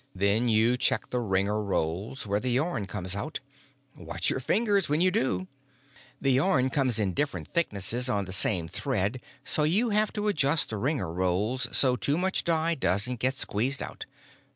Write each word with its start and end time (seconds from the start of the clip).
Then 0.15 0.49
you 0.49 0.77
check 0.77 1.11
the 1.11 1.19
wringer 1.19 1.61
rolls 1.61 2.25
where 2.25 2.39
the 2.39 2.49
yarn 2.49 2.87
comes 2.87 3.15
out. 3.15 3.39
Watch 3.95 4.31
your 4.31 4.39
fingers 4.39 4.89
when 4.89 4.99
you 4.99 5.11
do! 5.11 5.47
The 6.19 6.31
yarn 6.31 6.71
comes 6.71 6.97
in 6.97 7.13
different 7.13 7.49
thicknesses 7.49 8.09
on 8.09 8.25
the 8.25 8.33
same 8.33 8.67
thread 8.67 9.21
so 9.43 9.61
you 9.61 9.91
have 9.91 10.11
to 10.13 10.27
adjust 10.27 10.71
the 10.71 10.77
wringer 10.77 11.13
rolls 11.13 11.67
so 11.71 11.95
too 11.95 12.17
much 12.17 12.43
dye 12.43 12.73
doesn't 12.73 13.19
get 13.19 13.35
squeezed 13.37 13.83
out. 13.83 14.07